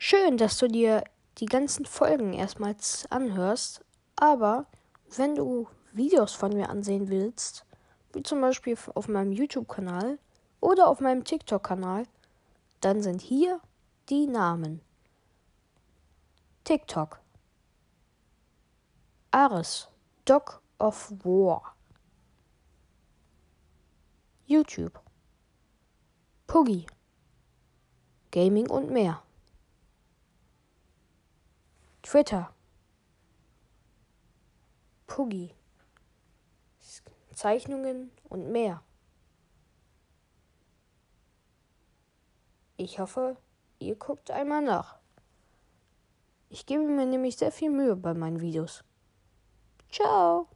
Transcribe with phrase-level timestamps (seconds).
[0.00, 1.04] schön, dass du dir
[1.38, 3.84] die ganzen Folgen erstmals anhörst.
[4.16, 4.66] Aber
[5.14, 7.64] wenn du Videos von mir ansehen willst,
[8.12, 10.18] wie zum Beispiel auf meinem YouTube-Kanal
[10.60, 12.04] oder auf meinem TikTok-Kanal,
[12.80, 13.60] dann sind hier
[14.08, 14.80] die Namen.
[16.64, 17.20] TikTok.
[19.30, 19.88] Ares,
[20.24, 21.76] Dog of War.
[24.46, 24.98] YouTube.
[26.46, 26.86] Puggy.
[28.32, 29.22] Gaming und mehr.
[32.10, 32.52] Twitter.
[35.06, 35.54] Puggy.
[37.32, 38.82] Zeichnungen und mehr.
[42.76, 43.36] Ich hoffe,
[43.78, 44.98] ihr guckt einmal nach.
[46.48, 48.82] Ich gebe mir nämlich sehr viel Mühe bei meinen Videos.
[49.88, 50.48] Ciao!